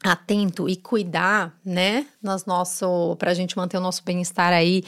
atento 0.04 0.68
e 0.68 0.76
cuidar, 0.76 1.56
né, 1.64 2.06
nosso 2.22 3.16
para 3.18 3.32
a 3.32 3.34
gente 3.34 3.56
manter 3.56 3.76
o 3.76 3.80
nosso 3.80 4.02
bem-estar 4.04 4.52
aí 4.52 4.84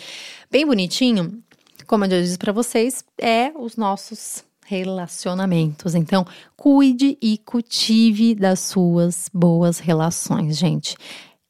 bem 0.50 0.64
bonitinho, 0.64 1.42
como 1.86 2.04
eu 2.04 2.08
disse 2.08 2.38
para 2.38 2.52
vocês, 2.52 3.04
é 3.20 3.52
os 3.58 3.76
nossos 3.76 4.44
relacionamentos. 4.64 5.96
Então, 5.96 6.24
cuide 6.56 7.18
e 7.20 7.38
cultive 7.38 8.36
das 8.36 8.60
suas 8.60 9.28
boas 9.34 9.80
relações, 9.80 10.56
gente. 10.56 10.96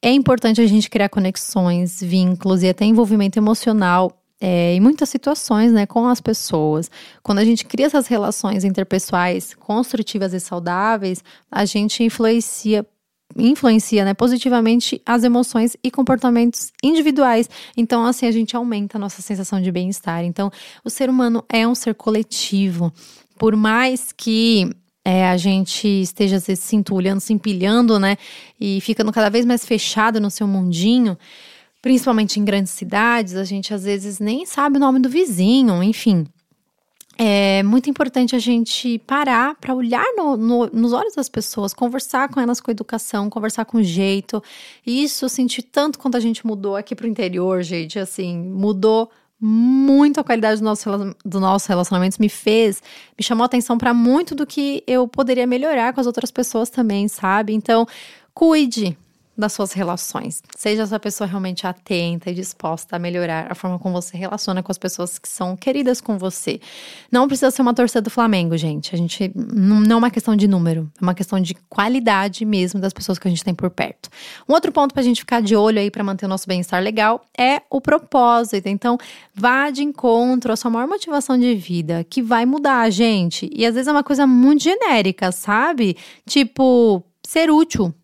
É 0.02 0.10
importante 0.10 0.62
a 0.62 0.66
gente 0.66 0.88
criar 0.88 1.10
conexões, 1.10 2.00
vínculos 2.00 2.62
e 2.62 2.68
até 2.70 2.86
envolvimento 2.86 3.38
emocional 3.38 4.10
é, 4.40 4.74
em 4.74 4.80
muitas 4.80 5.10
situações, 5.10 5.70
né, 5.70 5.84
com 5.84 6.08
as 6.08 6.18
pessoas. 6.18 6.90
Quando 7.22 7.40
a 7.40 7.44
gente 7.44 7.66
cria 7.66 7.84
essas 7.84 8.06
relações 8.06 8.64
interpessoais 8.64 9.52
construtivas 9.52 10.32
e 10.32 10.40
saudáveis, 10.40 11.22
a 11.50 11.66
gente 11.66 12.02
influencia 12.02 12.86
influencia 13.36 14.04
né, 14.04 14.14
positivamente 14.14 15.00
as 15.04 15.24
emoções 15.24 15.76
e 15.82 15.90
comportamentos 15.90 16.72
individuais. 16.82 17.48
Então, 17.76 18.04
assim, 18.04 18.26
a 18.26 18.30
gente 18.30 18.56
aumenta 18.56 18.98
a 18.98 19.00
nossa 19.00 19.22
sensação 19.22 19.60
de 19.60 19.70
bem-estar. 19.70 20.24
Então, 20.24 20.50
o 20.84 20.90
ser 20.90 21.08
humano 21.08 21.44
é 21.48 21.66
um 21.66 21.74
ser 21.74 21.94
coletivo. 21.94 22.92
Por 23.38 23.56
mais 23.56 24.12
que 24.12 24.70
é, 25.04 25.28
a 25.28 25.36
gente 25.36 25.86
esteja 25.86 26.36
às 26.36 26.46
vezes 26.46 26.64
se 26.64 26.76
entulhando, 26.76 27.20
se 27.20 27.32
empilhando, 27.32 27.98
né? 27.98 28.16
E 28.60 28.80
ficando 28.80 29.12
cada 29.12 29.30
vez 29.30 29.46
mais 29.46 29.64
fechado 29.64 30.20
no 30.20 30.30
seu 30.30 30.46
mundinho, 30.46 31.16
principalmente 31.80 32.38
em 32.38 32.44
grandes 32.44 32.72
cidades, 32.72 33.34
a 33.34 33.44
gente 33.44 33.72
às 33.72 33.84
vezes 33.84 34.18
nem 34.18 34.44
sabe 34.44 34.76
o 34.76 34.80
nome 34.80 34.98
do 34.98 35.08
vizinho, 35.08 35.82
enfim 35.82 36.26
é 37.22 37.62
muito 37.62 37.90
importante 37.90 38.34
a 38.34 38.38
gente 38.38 38.98
parar 39.00 39.54
para 39.56 39.74
olhar 39.74 40.06
no, 40.16 40.38
no, 40.38 40.66
nos 40.68 40.94
olhos 40.94 41.14
das 41.14 41.28
pessoas, 41.28 41.74
conversar 41.74 42.30
com 42.30 42.40
elas 42.40 42.62
com 42.62 42.70
educação, 42.70 43.28
conversar 43.28 43.66
com 43.66 43.82
jeito. 43.82 44.42
E 44.86 45.04
isso 45.04 45.26
eu 45.26 45.28
senti 45.28 45.60
tanto 45.60 45.98
quando 45.98 46.16
a 46.16 46.20
gente 46.20 46.46
mudou 46.46 46.76
aqui 46.76 46.94
para 46.94 47.04
o 47.04 47.08
interior, 47.08 47.62
gente. 47.62 47.98
Assim, 47.98 48.38
mudou 48.38 49.10
muito 49.38 50.18
a 50.18 50.24
qualidade 50.24 50.62
do 50.62 50.64
nosso, 50.64 51.14
do 51.22 51.38
nosso 51.38 51.68
relacionamento, 51.68 52.16
me 52.18 52.30
fez, 52.30 52.82
me 53.18 53.22
chamou 53.22 53.42
a 53.42 53.46
atenção 53.46 53.76
para 53.76 53.92
muito 53.92 54.34
do 54.34 54.46
que 54.46 54.82
eu 54.86 55.06
poderia 55.06 55.46
melhorar 55.46 55.92
com 55.92 56.00
as 56.00 56.06
outras 56.06 56.30
pessoas 56.30 56.70
também, 56.70 57.06
sabe? 57.06 57.52
Então, 57.52 57.86
cuide, 58.32 58.96
das 59.40 59.52
suas 59.52 59.72
relações. 59.72 60.42
Seja 60.56 60.82
essa 60.82 61.00
pessoa 61.00 61.26
realmente 61.26 61.66
atenta 61.66 62.30
e 62.30 62.34
disposta 62.34 62.96
a 62.96 62.98
melhorar 62.98 63.50
a 63.50 63.54
forma 63.54 63.78
como 63.78 64.00
você 64.00 64.16
relaciona 64.16 64.62
com 64.62 64.70
as 64.70 64.78
pessoas 64.78 65.18
que 65.18 65.28
são 65.28 65.56
queridas 65.56 66.00
com 66.00 66.18
você. 66.18 66.60
Não 67.10 67.26
precisa 67.26 67.50
ser 67.50 67.62
uma 67.62 67.74
torcida 67.74 68.02
do 68.02 68.10
Flamengo, 68.10 68.56
gente. 68.56 68.94
A 68.94 68.98
gente 68.98 69.32
não 69.34 69.96
é 69.96 69.98
uma 69.98 70.10
questão 70.10 70.36
de 70.36 70.46
número, 70.46 70.90
é 71.00 71.02
uma 71.02 71.14
questão 71.14 71.40
de 71.40 71.54
qualidade 71.68 72.44
mesmo 72.44 72.78
das 72.78 72.92
pessoas 72.92 73.18
que 73.18 73.26
a 73.26 73.30
gente 73.30 73.42
tem 73.42 73.54
por 73.54 73.70
perto. 73.70 74.10
Um 74.48 74.52
outro 74.52 74.70
ponto 74.70 74.92
para 74.92 75.00
a 75.00 75.04
gente 75.04 75.20
ficar 75.20 75.40
de 75.40 75.56
olho 75.56 75.80
aí 75.80 75.90
para 75.90 76.04
manter 76.04 76.26
o 76.26 76.28
nosso 76.28 76.46
bem-estar 76.46 76.82
legal 76.82 77.24
é 77.36 77.62
o 77.70 77.80
propósito. 77.80 78.68
Então, 78.68 78.98
vá 79.34 79.70
de 79.70 79.82
encontro 79.82 80.52
à 80.52 80.56
sua 80.56 80.70
maior 80.70 80.86
motivação 80.86 81.38
de 81.38 81.54
vida, 81.54 82.04
que 82.04 82.22
vai 82.22 82.44
mudar, 82.44 82.90
gente. 82.90 83.50
E 83.52 83.64
às 83.64 83.74
vezes 83.74 83.88
é 83.88 83.92
uma 83.92 84.04
coisa 84.04 84.26
muito 84.26 84.62
genérica, 84.62 85.32
sabe? 85.32 85.96
Tipo, 86.26 87.02
ser 87.22 87.50
útil 87.50 87.94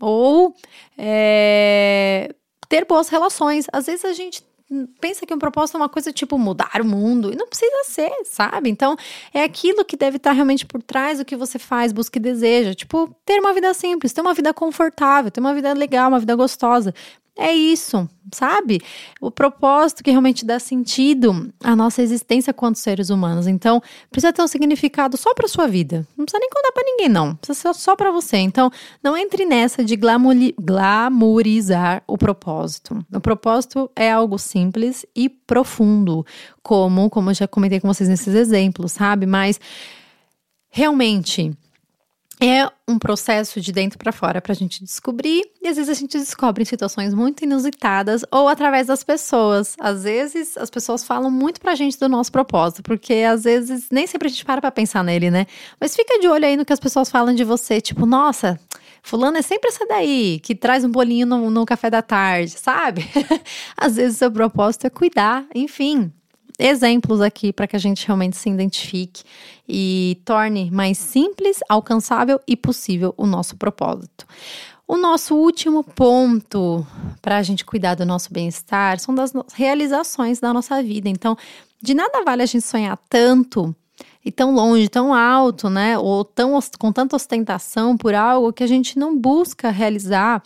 ou 0.00 0.54
é, 0.96 2.34
ter 2.68 2.84
boas 2.84 3.08
relações. 3.08 3.66
Às 3.72 3.86
vezes 3.86 4.04
a 4.04 4.12
gente 4.12 4.42
pensa 5.00 5.24
que 5.24 5.32
um 5.32 5.38
propósito 5.38 5.76
é 5.76 5.80
uma 5.80 5.88
coisa 5.88 6.12
tipo 6.12 6.36
mudar 6.38 6.80
o 6.80 6.84
mundo, 6.84 7.32
e 7.32 7.36
não 7.36 7.46
precisa 7.46 7.84
ser, 7.84 8.10
sabe? 8.24 8.68
Então, 8.68 8.96
é 9.32 9.44
aquilo 9.44 9.84
que 9.84 9.96
deve 9.96 10.16
estar 10.16 10.32
realmente 10.32 10.66
por 10.66 10.82
trás 10.82 11.18
do 11.18 11.24
que 11.24 11.36
você 11.36 11.58
faz, 11.58 11.92
busca 11.92 12.18
e 12.18 12.22
deseja. 12.22 12.74
Tipo, 12.74 13.14
ter 13.24 13.38
uma 13.38 13.52
vida 13.52 13.72
simples, 13.74 14.12
ter 14.12 14.20
uma 14.20 14.34
vida 14.34 14.52
confortável, 14.52 15.30
ter 15.30 15.40
uma 15.40 15.54
vida 15.54 15.72
legal, 15.72 16.08
uma 16.08 16.18
vida 16.18 16.34
gostosa. 16.34 16.92
É 17.38 17.52
isso, 17.52 18.08
sabe? 18.32 18.80
O 19.20 19.30
propósito 19.30 20.02
que 20.02 20.10
realmente 20.10 20.42
dá 20.42 20.58
sentido 20.58 21.52
à 21.62 21.76
nossa 21.76 22.00
existência 22.00 22.52
quanto 22.52 22.78
seres 22.78 23.10
humanos. 23.10 23.46
Então, 23.46 23.82
precisa 24.10 24.32
ter 24.32 24.40
um 24.40 24.48
significado 24.48 25.18
só 25.18 25.34
para 25.34 25.46
sua 25.46 25.68
vida. 25.68 26.06
Não 26.16 26.24
precisa 26.24 26.40
nem 26.40 26.48
contar 26.48 26.72
para 26.72 26.84
ninguém, 26.84 27.10
não. 27.10 27.36
Precisa 27.36 27.74
ser 27.74 27.78
só 27.78 27.94
para 27.94 28.10
você. 28.10 28.38
Então, 28.38 28.70
não 29.02 29.18
entre 29.18 29.44
nessa 29.44 29.84
de 29.84 29.96
glamourizar 29.96 32.02
o 32.06 32.16
propósito. 32.16 32.98
O 33.12 33.20
propósito 33.20 33.90
é 33.94 34.10
algo 34.10 34.38
simples 34.38 35.04
e 35.14 35.28
profundo, 35.28 36.24
como, 36.62 37.10
como 37.10 37.30
eu 37.30 37.34
já 37.34 37.46
comentei 37.46 37.80
com 37.80 37.88
vocês 37.88 38.08
nesses 38.08 38.34
exemplos, 38.34 38.92
sabe? 38.92 39.26
Mas 39.26 39.60
realmente 40.70 41.54
é 42.40 42.70
um 42.86 42.98
processo 42.98 43.60
de 43.60 43.72
dentro 43.72 43.98
para 43.98 44.12
fora 44.12 44.42
para 44.42 44.52
a 44.52 44.54
gente 44.54 44.84
descobrir 44.84 45.42
e 45.62 45.68
às 45.68 45.76
vezes 45.76 45.90
a 45.90 45.98
gente 45.98 46.18
descobre 46.18 46.62
em 46.62 46.66
situações 46.66 47.14
muito 47.14 47.42
inusitadas 47.44 48.24
ou 48.30 48.48
através 48.48 48.86
das 48.86 49.02
pessoas. 49.02 49.74
Às 49.80 50.04
vezes 50.04 50.56
as 50.56 50.68
pessoas 50.68 51.02
falam 51.02 51.30
muito 51.30 51.60
pra 51.60 51.74
gente 51.74 51.98
do 51.98 52.08
nosso 52.08 52.30
propósito, 52.30 52.82
porque 52.82 53.14
às 53.14 53.44
vezes 53.44 53.88
nem 53.90 54.06
sempre 54.06 54.28
a 54.28 54.30
gente 54.30 54.44
para 54.44 54.60
pra 54.60 54.70
pensar 54.70 55.02
nele, 55.02 55.30
né? 55.30 55.46
Mas 55.80 55.96
fica 55.96 56.18
de 56.18 56.28
olho 56.28 56.44
aí 56.44 56.56
no 56.56 56.64
que 56.64 56.72
as 56.72 56.80
pessoas 56.80 57.10
falam 57.10 57.34
de 57.34 57.42
você, 57.42 57.80
tipo, 57.80 58.04
nossa, 58.04 58.60
fulano 59.02 59.38
é 59.38 59.42
sempre 59.42 59.68
essa 59.68 59.86
daí, 59.86 60.38
que 60.40 60.54
traz 60.54 60.84
um 60.84 60.90
bolinho 60.90 61.26
no, 61.26 61.50
no 61.50 61.64
café 61.64 61.88
da 61.88 62.02
tarde, 62.02 62.50
sabe? 62.50 63.08
às 63.76 63.96
vezes 63.96 64.16
o 64.16 64.18
seu 64.18 64.30
propósito 64.30 64.86
é 64.86 64.90
cuidar, 64.90 65.46
enfim, 65.54 66.12
exemplos 66.58 67.20
aqui 67.20 67.52
para 67.52 67.66
que 67.66 67.76
a 67.76 67.78
gente 67.78 68.06
realmente 68.06 68.36
se 68.36 68.48
identifique 68.48 69.22
e 69.68 70.20
torne 70.24 70.70
mais 70.70 70.98
simples, 70.98 71.60
alcançável 71.68 72.40
e 72.46 72.56
possível 72.56 73.14
o 73.16 73.26
nosso 73.26 73.56
propósito. 73.56 74.26
O 74.88 74.96
nosso 74.96 75.34
último 75.34 75.82
ponto 75.82 76.86
para 77.20 77.38
a 77.38 77.42
gente 77.42 77.64
cuidar 77.64 77.96
do 77.96 78.06
nosso 78.06 78.32
bem-estar 78.32 79.00
são 79.00 79.14
das 79.14 79.32
realizações 79.54 80.38
da 80.38 80.52
nossa 80.52 80.80
vida. 80.80 81.08
Então, 81.08 81.36
de 81.82 81.92
nada 81.92 82.22
vale 82.24 82.42
a 82.42 82.46
gente 82.46 82.64
sonhar 82.64 82.96
tanto 83.08 83.74
e 84.24 84.30
tão 84.30 84.54
longe, 84.54 84.88
tão 84.88 85.12
alto, 85.12 85.68
né? 85.68 85.98
Ou 85.98 86.24
tão, 86.24 86.58
com 86.78 86.92
tanta 86.92 87.16
ostentação 87.16 87.96
por 87.96 88.14
algo 88.14 88.52
que 88.52 88.62
a 88.62 88.66
gente 88.66 88.98
não 88.98 89.16
busca 89.18 89.70
realizar 89.70 90.42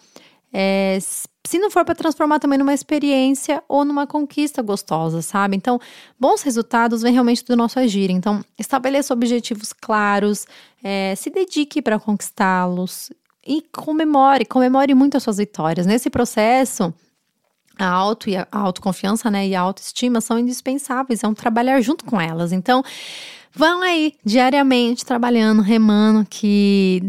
é, 0.53 0.99
se 1.51 1.59
não 1.59 1.69
for 1.69 1.85
para 1.85 1.97
transformar 1.97 2.39
também 2.39 2.57
numa 2.57 2.73
experiência 2.73 3.61
ou 3.69 3.85
numa 3.85 4.07
conquista 4.07 4.63
gostosa, 4.63 5.21
sabe? 5.21 5.57
Então, 5.57 5.81
bons 6.17 6.43
resultados 6.43 7.03
vêm 7.03 7.13
realmente 7.13 7.45
do 7.45 7.57
nosso 7.57 7.81
agir. 7.81 8.09
Então, 8.09 8.41
estabeleça 8.57 9.13
objetivos 9.13 9.73
claros, 9.73 10.47
é, 10.81 11.13
se 11.17 11.29
dedique 11.29 11.83
para 11.83 11.99
conquistá-los 11.99 13.11
e 13.45 13.63
comemore, 13.73 14.45
comemore 14.45 14.95
muito 14.95 15.17
as 15.17 15.25
suas 15.25 15.39
vitórias. 15.39 15.87
Nesse 15.87 16.09
processo, 16.09 16.95
a 17.81 17.89
auto 17.89 18.29
e 18.29 18.37
a 18.37 18.47
autoconfiança, 18.51 19.31
né, 19.31 19.49
e 19.49 19.55
a 19.55 19.61
autoestima 19.61 20.21
são 20.21 20.39
indispensáveis, 20.39 21.25
é 21.25 21.29
um 21.29 21.35
trabalhar 21.35 21.81
junto 21.81 22.05
com 22.05 22.21
elas. 22.21 22.53
Então, 22.53 22.83
vão 23.55 23.83
aí 23.83 24.15
diariamente 24.25 25.05
trabalhando, 25.05 25.63
remando, 25.63 26.27
que 26.29 27.03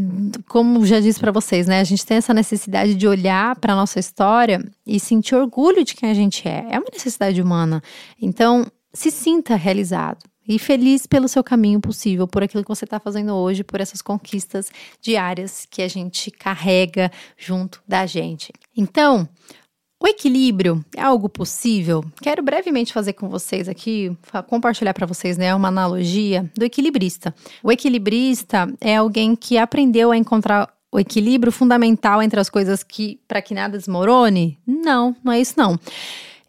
como 0.47 0.85
já 0.85 0.99
disse 0.99 1.19
para 1.19 1.31
vocês, 1.31 1.67
né, 1.67 1.79
a 1.79 1.83
gente 1.83 2.05
tem 2.05 2.17
essa 2.17 2.33
necessidade 2.33 2.95
de 2.95 3.07
olhar 3.07 3.55
para 3.57 3.75
nossa 3.75 3.99
história 3.99 4.63
e 4.85 4.99
sentir 4.99 5.35
orgulho 5.35 5.83
de 5.83 5.93
quem 5.93 6.09
a 6.09 6.13
gente 6.13 6.47
é. 6.47 6.65
É 6.69 6.79
uma 6.79 6.89
necessidade 6.91 7.41
humana. 7.41 7.81
Então, 8.19 8.65
se 8.93 9.11
sinta 9.11 9.55
realizado 9.55 10.31
e 10.47 10.57
feliz 10.57 11.05
pelo 11.05 11.27
seu 11.27 11.43
caminho 11.43 11.79
possível, 11.79 12.27
por 12.27 12.43
aquilo 12.43 12.63
que 12.63 12.69
você 12.69 12.83
está 12.85 12.99
fazendo 12.99 13.33
hoje, 13.33 13.63
por 13.63 13.79
essas 13.79 14.01
conquistas 14.01 14.71
diárias 15.01 15.67
que 15.69 15.81
a 15.81 15.87
gente 15.87 16.31
carrega 16.31 17.11
junto 17.37 17.81
da 17.87 18.05
gente. 18.05 18.51
Então, 18.75 19.29
o 20.01 20.07
equilíbrio 20.07 20.83
é 20.97 21.01
algo 21.01 21.29
possível? 21.29 22.03
Quero 22.21 22.41
brevemente 22.41 22.91
fazer 22.91 23.13
com 23.13 23.29
vocês 23.29 23.69
aqui, 23.69 24.11
compartilhar 24.47 24.93
para 24.93 25.05
vocês, 25.05 25.37
né, 25.37 25.53
uma 25.53 25.67
analogia 25.67 26.49
do 26.55 26.65
equilibrista. 26.65 27.33
O 27.63 27.71
equilibrista 27.71 28.67
é 28.81 28.95
alguém 28.95 29.35
que 29.35 29.57
aprendeu 29.57 30.11
a 30.11 30.17
encontrar 30.17 30.67
o 30.91 30.99
equilíbrio 30.99 31.51
fundamental 31.51 32.21
entre 32.21 32.39
as 32.39 32.49
coisas 32.49 32.83
que 32.83 33.19
para 33.27 33.41
que 33.41 33.53
nada 33.53 33.77
desmorone? 33.77 34.57
Não, 34.65 35.15
não 35.23 35.31
é 35.31 35.39
isso 35.39 35.53
não. 35.55 35.79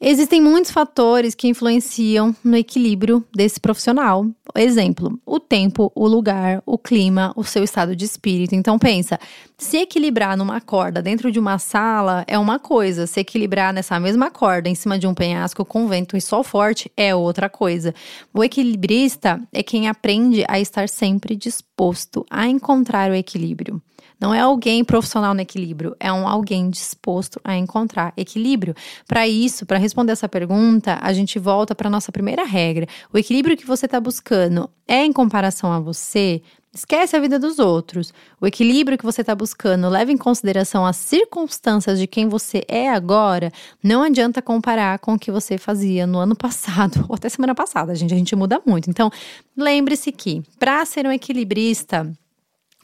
Existem 0.04 0.40
muitos 0.40 0.72
fatores 0.72 1.32
que 1.32 1.46
influenciam 1.46 2.34
no 2.42 2.56
equilíbrio 2.56 3.24
desse 3.32 3.60
profissional. 3.60 4.26
Exemplo, 4.56 5.16
o 5.24 5.38
tempo, 5.38 5.92
o 5.94 6.08
lugar, 6.08 6.60
o 6.66 6.76
clima, 6.76 7.32
o 7.36 7.44
seu 7.44 7.62
estado 7.62 7.94
de 7.94 8.04
espírito. 8.04 8.52
Então 8.52 8.80
pensa, 8.80 9.16
se 9.62 9.78
equilibrar 9.78 10.36
numa 10.36 10.60
corda 10.60 11.00
dentro 11.00 11.30
de 11.30 11.38
uma 11.38 11.58
sala 11.58 12.24
é 12.26 12.38
uma 12.38 12.58
coisa, 12.58 13.06
se 13.06 13.20
equilibrar 13.20 13.72
nessa 13.72 13.98
mesma 14.00 14.30
corda 14.30 14.68
em 14.68 14.74
cima 14.74 14.98
de 14.98 15.06
um 15.06 15.14
penhasco 15.14 15.64
com 15.64 15.86
vento 15.86 16.16
e 16.16 16.20
sol 16.20 16.42
forte 16.42 16.90
é 16.96 17.14
outra 17.14 17.48
coisa. 17.48 17.94
O 18.34 18.42
equilibrista 18.42 19.40
é 19.52 19.62
quem 19.62 19.88
aprende 19.88 20.44
a 20.48 20.58
estar 20.58 20.88
sempre 20.88 21.36
disposto 21.36 22.26
a 22.28 22.46
encontrar 22.46 23.10
o 23.10 23.14
equilíbrio. 23.14 23.80
Não 24.20 24.32
é 24.32 24.40
alguém 24.40 24.84
profissional 24.84 25.34
no 25.34 25.40
equilíbrio, 25.40 25.96
é 25.98 26.12
um 26.12 26.28
alguém 26.28 26.70
disposto 26.70 27.40
a 27.42 27.56
encontrar 27.56 28.12
equilíbrio. 28.16 28.74
Para 29.06 29.26
isso, 29.26 29.66
para 29.66 29.78
responder 29.78 30.12
essa 30.12 30.28
pergunta, 30.28 30.98
a 31.02 31.12
gente 31.12 31.38
volta 31.38 31.74
para 31.74 31.90
nossa 31.90 32.12
primeira 32.12 32.44
regra. 32.44 32.86
O 33.12 33.18
equilíbrio 33.18 33.56
que 33.56 33.66
você 33.66 33.86
está 33.86 33.98
buscando 33.98 34.70
é 34.86 35.04
em 35.04 35.12
comparação 35.12 35.72
a 35.72 35.80
você? 35.80 36.40
Esquece 36.74 37.14
a 37.14 37.20
vida 37.20 37.38
dos 37.38 37.58
outros. 37.58 38.14
O 38.40 38.46
equilíbrio 38.46 38.96
que 38.96 39.04
você 39.04 39.20
está 39.20 39.34
buscando 39.34 39.90
leva 39.90 40.10
em 40.10 40.16
consideração 40.16 40.86
as 40.86 40.96
circunstâncias 40.96 41.98
de 41.98 42.06
quem 42.06 42.30
você 42.30 42.64
é 42.66 42.88
agora. 42.88 43.52
Não 43.82 44.02
adianta 44.02 44.40
comparar 44.40 44.98
com 44.98 45.12
o 45.12 45.18
que 45.18 45.30
você 45.30 45.58
fazia 45.58 46.06
no 46.06 46.18
ano 46.18 46.34
passado 46.34 47.04
ou 47.10 47.14
até 47.14 47.28
semana 47.28 47.54
passada, 47.54 47.94
gente. 47.94 48.14
A 48.14 48.16
gente 48.16 48.34
muda 48.34 48.62
muito. 48.64 48.88
Então, 48.88 49.10
lembre-se 49.54 50.10
que 50.10 50.42
para 50.58 50.82
ser 50.86 51.06
um 51.06 51.12
equilibrista, 51.12 52.10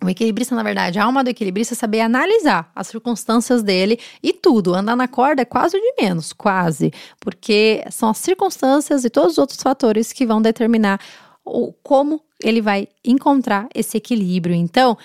o 0.04 0.08
equilibrista, 0.10 0.54
na 0.54 0.62
verdade, 0.62 0.98
a 0.98 1.04
alma 1.04 1.24
do 1.24 1.30
equilibrista 1.30 1.72
é 1.72 1.76
saber 1.76 2.02
analisar 2.02 2.70
as 2.76 2.88
circunstâncias 2.88 3.62
dele 3.62 3.98
e 4.22 4.34
tudo. 4.34 4.74
Andar 4.74 4.96
na 4.96 5.08
corda 5.08 5.40
é 5.40 5.46
quase 5.46 5.78
o 5.78 5.80
de 5.80 5.94
menos, 5.98 6.34
quase. 6.34 6.92
Porque 7.18 7.82
são 7.90 8.10
as 8.10 8.18
circunstâncias 8.18 9.06
e 9.06 9.08
todos 9.08 9.32
os 9.32 9.38
outros 9.38 9.62
fatores 9.62 10.12
que 10.12 10.26
vão 10.26 10.42
determinar 10.42 11.00
o, 11.42 11.72
como 11.82 12.20
ele 12.42 12.60
vai 12.60 12.88
encontrar 13.04 13.68
esse 13.74 13.96
equilíbrio. 13.96 14.54
Então, 14.54 14.96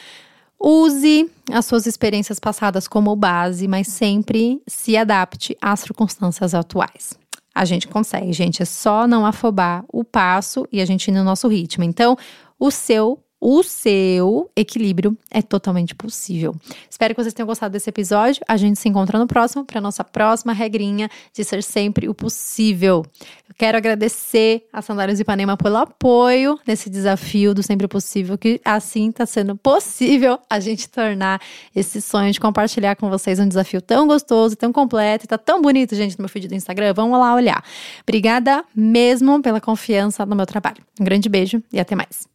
use 0.60 1.30
as 1.52 1.66
suas 1.66 1.86
experiências 1.86 2.40
passadas 2.40 2.88
como 2.88 3.16
base, 3.16 3.68
mas 3.68 3.88
sempre 3.88 4.62
se 4.68 4.96
adapte 4.96 5.58
às 5.62 5.82
circunstâncias 5.82 6.54
atuais. 6.54 7.18
A 7.54 7.66
gente 7.66 7.88
consegue, 7.88 8.34
gente. 8.34 8.62
É 8.62 8.66
só 8.66 9.08
não 9.08 9.26
afobar 9.26 9.86
o 9.92 10.04
passo 10.04 10.68
e 10.72 10.82
a 10.82 10.86
gente 10.86 11.10
ir 11.10 11.12
no 11.12 11.24
nosso 11.24 11.48
ritmo. 11.48 11.84
Então, 11.84 12.18
o 12.60 12.72
seu 12.72 13.20
o 13.46 13.62
seu 13.62 14.50
equilíbrio 14.56 15.18
é 15.30 15.42
totalmente 15.42 15.94
possível. 15.94 16.56
Espero 16.90 17.14
que 17.14 17.22
vocês 17.22 17.34
tenham 17.34 17.46
gostado 17.46 17.74
desse 17.74 17.90
episódio. 17.90 18.42
A 18.48 18.56
gente 18.56 18.80
se 18.80 18.88
encontra 18.88 19.20
no 19.20 19.28
próximo 19.28 19.66
para 19.66 19.82
nossa 19.82 20.02
próxima 20.02 20.54
regrinha 20.54 21.10
de 21.34 21.44
ser 21.44 21.62
sempre 21.62 22.08
o 22.08 22.14
possível. 22.14 23.06
Eu 23.50 23.54
quero 23.58 23.78
agradecer 23.78 24.66
a 24.72 24.82
Sandálios 24.82 25.20
Ipanema 25.20 25.58
pelo 25.58 25.76
apoio 25.76 26.58
nesse 26.66 26.90
desafio 26.90 27.54
do 27.54 27.62
sempre 27.62 27.86
possível, 27.86 28.38
que 28.38 28.62
assim 28.64 29.10
está 29.10 29.26
sendo 29.26 29.58
possível 29.58 30.40
a 30.50 30.62
gente 30.62 30.88
tornar 30.88 31.42
esse 31.76 32.02
sonho 32.02 32.32
de 32.32 32.40
compartilhar 32.40 32.96
com 32.96 33.10
vocês 33.10 33.40
um 33.40 33.48
desafio 33.48 33.82
tão 33.82 34.08
gostoso, 34.08 34.56
tão 34.56 34.72
completo 34.72 35.28
tá 35.28 35.38
tão 35.38 35.62
bonito, 35.62 35.96
gente, 35.96 36.18
no 36.18 36.22
meu 36.22 36.30
feed 36.30 36.48
do 36.48 36.56
Instagram. 36.56 36.94
Vamos 36.94 37.20
lá 37.20 37.36
olhar. 37.36 37.62
Obrigada 38.04 38.64
mesmo 38.74 39.42
pela 39.42 39.60
confiança 39.60 40.26
no 40.26 40.34
meu 40.34 40.46
trabalho. 40.46 40.78
Um 40.98 41.04
grande 41.04 41.28
beijo 41.28 41.62
e 41.74 41.78
até 41.78 41.94
mais. 41.94 42.33